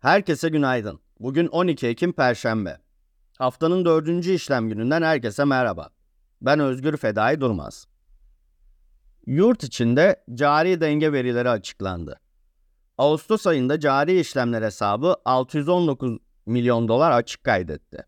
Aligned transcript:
Herkese 0.00 0.48
günaydın. 0.48 1.00
Bugün 1.20 1.46
12 1.46 1.86
Ekim 1.86 2.12
Perşembe. 2.12 2.78
Haftanın 3.38 3.84
dördüncü 3.84 4.32
işlem 4.32 4.68
gününden 4.68 5.02
herkese 5.02 5.44
merhaba. 5.44 5.90
Ben 6.42 6.60
Özgür 6.60 6.96
Fedai 6.96 7.40
Durmaz. 7.40 7.86
Yurt 9.26 9.64
içinde 9.64 10.24
cari 10.34 10.80
denge 10.80 11.12
verileri 11.12 11.50
açıklandı. 11.50 12.20
Ağustos 12.98 13.46
ayında 13.46 13.80
cari 13.80 14.20
işlemler 14.20 14.62
hesabı 14.62 15.16
619 15.24 16.18
milyon 16.46 16.88
dolar 16.88 17.10
açık 17.10 17.44
kaydetti. 17.44 18.06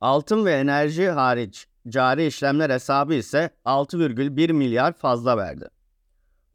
Altın 0.00 0.44
ve 0.44 0.52
enerji 0.52 1.08
hariç 1.10 1.66
cari 1.88 2.26
işlemler 2.26 2.70
hesabı 2.70 3.14
ise 3.14 3.50
6,1 3.64 4.52
milyar 4.52 4.92
fazla 4.92 5.36
verdi. 5.36 5.68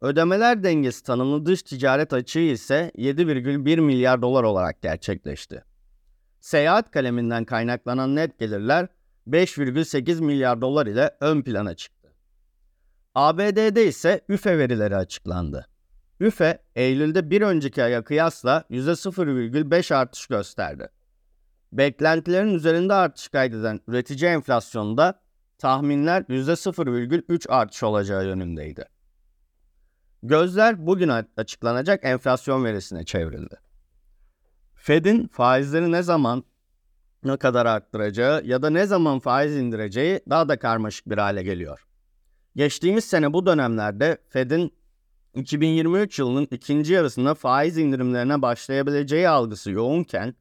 Ödemeler 0.04 0.62
dengesi 0.62 1.02
tanımlı 1.02 1.46
dış 1.46 1.62
ticaret 1.62 2.12
açığı 2.12 2.38
ise 2.38 2.92
7,1 2.96 3.80
milyar 3.80 4.22
dolar 4.22 4.42
olarak 4.42 4.82
gerçekleşti. 4.82 5.64
Seyahat 6.40 6.90
kaleminden 6.90 7.44
kaynaklanan 7.44 8.14
net 8.14 8.38
gelirler 8.38 8.88
5,8 9.28 10.20
milyar 10.20 10.60
dolar 10.60 10.86
ile 10.86 11.16
ön 11.20 11.42
plana 11.42 11.74
çıktı. 11.74 12.14
ABD'de 13.14 13.86
ise 13.86 14.20
üfe 14.28 14.58
verileri 14.58 14.96
açıklandı. 14.96 15.66
Üfe, 16.20 16.58
Eylül'de 16.74 17.30
bir 17.30 17.42
önceki 17.42 17.82
aya 17.82 18.04
kıyasla 18.04 18.64
%0,5 18.70 19.94
artış 19.94 20.26
gösterdi. 20.26 20.88
Beklentilerin 21.72 22.54
üzerinde 22.54 22.94
artış 22.94 23.28
kaydeden 23.28 23.80
üretici 23.88 24.30
enflasyonunda 24.30 25.20
tahminler 25.58 26.22
%0,3 26.22 27.48
artış 27.48 27.82
olacağı 27.82 28.26
yönündeydi. 28.26 28.93
Gözler 30.26 30.86
bugün 30.86 31.10
açıklanacak 31.36 32.04
enflasyon 32.04 32.64
verisine 32.64 33.04
çevrildi. 33.04 33.56
Fed'in 34.74 35.26
faizleri 35.28 35.92
ne 35.92 36.02
zaman 36.02 36.44
ne 37.24 37.36
kadar 37.36 37.66
arttıracağı 37.66 38.44
ya 38.44 38.62
da 38.62 38.70
ne 38.70 38.86
zaman 38.86 39.18
faiz 39.18 39.56
indireceği 39.56 40.20
daha 40.30 40.48
da 40.48 40.58
karmaşık 40.58 41.10
bir 41.10 41.18
hale 41.18 41.42
geliyor. 41.42 41.86
Geçtiğimiz 42.56 43.04
sene 43.04 43.32
bu 43.32 43.46
dönemlerde 43.46 44.18
Fed'in 44.28 44.72
2023 45.34 46.18
yılının 46.18 46.48
ikinci 46.50 46.92
yarısında 46.92 47.34
faiz 47.34 47.78
indirimlerine 47.78 48.42
başlayabileceği 48.42 49.28
algısı 49.28 49.70
yoğunken 49.70 50.34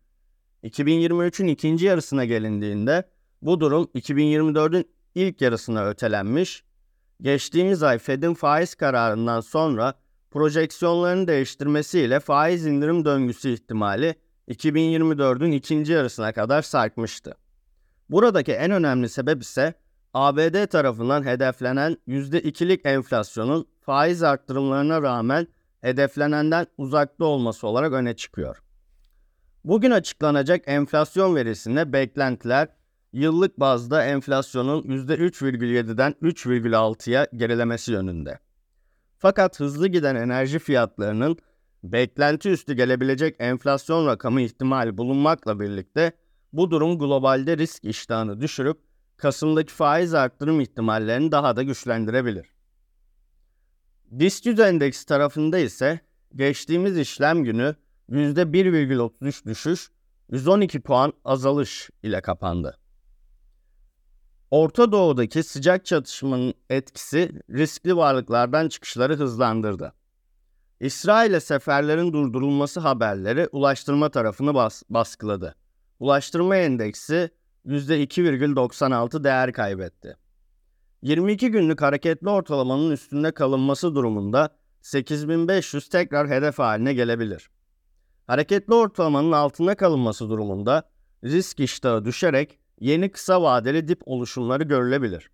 2023'ün 0.64 1.48
ikinci 1.48 1.86
yarısına 1.86 2.26
gelindiğinde 2.26 3.10
bu 3.42 3.60
durum 3.60 3.84
2024'ün 3.96 4.90
ilk 5.16 5.42
yarısına 5.42 5.86
ötelenmiş 5.86 6.64
geçtiğimiz 7.24 7.84
ay 7.84 7.98
Fed'in 7.98 8.34
faiz 8.34 8.76
kararından 8.76 9.42
sonra 9.42 9.94
projeksiyonlarını 10.32 11.28
değiştirmesiyle 11.28 12.20
faiz 12.20 12.66
indirim 12.66 13.06
döngüsü 13.06 13.50
ihtimali 13.50 14.16
2024'ün 14.50 15.52
ikinci 15.52 15.94
yarısına 15.94 16.34
kadar 16.34 16.62
sarkmıştı. 16.62 17.36
Buradaki 18.10 18.52
en 18.52 18.72
önemli 18.72 19.10
sebep 19.10 19.42
ise 19.42 19.74
ABD 20.14 20.66
tarafından 20.66 21.26
hedeflenen 21.26 21.98
%2'lik 22.08 22.86
enflasyonun 22.86 23.68
faiz 23.82 24.24
arttırımlarına 24.24 25.02
rağmen 25.02 25.48
hedeflenenden 25.82 26.68
uzakta 26.78 27.26
olması 27.26 27.68
olarak 27.68 27.94
öne 27.94 28.16
çıkıyor. 28.16 28.64
Bugün 29.64 29.92
açıklanacak 29.92 30.64
enflasyon 30.66 31.36
verisinde 31.36 31.94
beklentiler 31.94 32.68
yıllık 33.14 33.60
bazda 33.60 34.06
enflasyonun 34.06 34.84
%3,7'den 34.84 36.16
3,6'ya 36.22 37.28
gerilemesi 37.36 37.92
yönünde. 37.92 38.40
Fakat 39.18 39.60
hızlı 39.60 39.88
giden 39.88 40.16
enerji 40.16 40.60
fiyatlarının 40.60 41.38
beklenti 41.84 42.50
üstü 42.50 42.74
gelebilecek 42.74 43.36
enflasyon 43.40 44.08
rakamı 44.08 44.42
ihtimali 44.42 44.98
bulunmakla 44.98 45.60
birlikte 45.60 46.12
bu 46.54 46.72
durum 46.72 47.00
globalde 47.00 47.58
risk 47.58 47.86
iştahını 47.86 48.42
düşürüp 48.42 48.78
Kasım'daki 49.18 49.74
faiz 49.74 50.14
arttırım 50.14 50.62
ihtimallerini 50.62 51.32
daha 51.32 51.56
da 51.56 51.64
güçlendirebilir. 51.64 52.48
BIST 54.12 54.46
100 54.46 54.60
endeksi 54.60 55.06
tarafında 55.06 55.58
ise 55.58 56.00
geçtiğimiz 56.36 56.98
işlem 56.98 57.44
günü 57.44 57.76
%1,33 58.10 59.46
düşüş, 59.46 59.90
112 60.32 60.82
puan 60.82 61.14
azalış 61.26 61.90
ile 62.04 62.22
kapandı. 62.22 62.83
Orta 64.54 64.92
Doğu'daki 64.92 65.44
sıcak 65.44 65.86
çatışmanın 65.86 66.54
etkisi 66.70 67.32
riskli 67.50 67.98
varlıklardan 67.98 68.70
çıkışları 68.70 69.16
hızlandırdı. 69.16 69.94
İsrail'e 70.80 71.40
seferlerin 71.40 72.14
durdurulması 72.14 72.80
haberleri 72.80 73.48
ulaştırma 73.52 74.10
tarafını 74.10 74.54
bas 74.54 74.84
baskıladı. 74.90 75.56
Ulaştırma 76.00 76.56
endeksi 76.56 77.30
%2,96 77.66 79.24
değer 79.24 79.54
kaybetti. 79.54 80.18
22 81.02 81.52
günlük 81.52 81.82
hareketli 81.82 82.30
ortalamanın 82.30 82.92
üstünde 82.92 83.32
kalınması 83.32 83.96
durumunda 83.96 84.50
8500 84.82 85.90
tekrar 85.90 86.30
hedef 86.30 86.60
haline 86.60 86.94
gelebilir. 86.94 87.50
Hareketli 88.28 88.74
ortalamanın 88.74 89.32
altında 89.32 89.76
kalınması 89.76 90.30
durumunda 90.30 90.90
risk 91.24 91.60
iştahı 91.60 92.06
düşerek 92.06 92.60
yeni 92.84 93.12
kısa 93.12 93.42
vadeli 93.42 93.88
dip 93.88 94.02
oluşumları 94.06 94.64
görülebilir. 94.64 95.30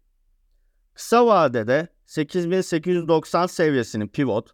Kısa 0.93 1.27
vadede 1.27 1.87
8890 2.05 3.47
seviyesini 3.47 4.07
pivot, 4.07 4.49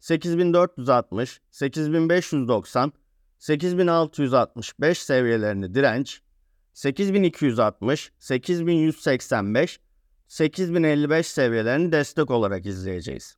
8460, 0.00 1.40
8590, 1.50 2.92
8665 3.38 4.98
seviyelerini 5.02 5.74
direnç, 5.74 6.22
8260, 6.72 8.12
8185, 8.18 9.80
8055 10.28 11.26
seviyelerini 11.26 11.92
destek 11.92 12.30
olarak 12.30 12.66
izleyeceğiz. 12.66 13.36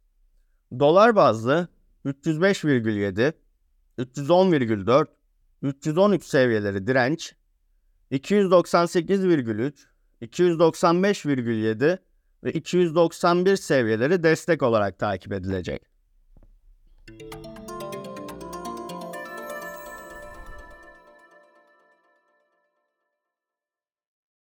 Dolar 0.79 1.17
bazlı 1.17 1.69
305,7, 2.05 3.33
310,4, 3.99 5.07
313 5.63 6.25
seviyeleri 6.25 6.87
direnç, 6.87 7.35
298,3, 8.13 9.73
295,7 10.23 11.99
ve 12.45 12.53
291 12.53 13.57
seviyeleri 13.57 14.23
destek 14.23 14.63
olarak 14.63 14.99
takip 14.99 15.33
edilecek. 15.33 15.83